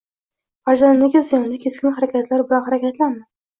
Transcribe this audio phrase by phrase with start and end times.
[0.69, 3.25] Farzandingiz yonida keskin harakatlar bilan harakatlanmang.